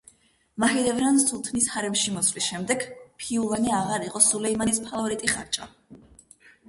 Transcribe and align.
მაჰიდევრან 0.61 1.19
სულთნის 1.23 1.67
ჰარემში 1.73 2.13
მოსვლის 2.15 2.47
შემდეგ, 2.53 2.87
ფიულანე 3.25 3.75
აღარ 3.81 4.07
იყო 4.09 4.23
სულეიმანის 4.29 4.81
ფავორიტი 4.89 5.31
ხარჭა. 5.35 5.69